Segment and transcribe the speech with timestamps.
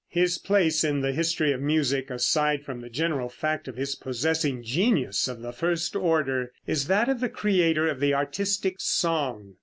[0.07, 4.63] ]His place in the history of music, aside from the general fact of his possessing
[4.63, 9.57] genius of the first order, is that of the creator of the artistic song.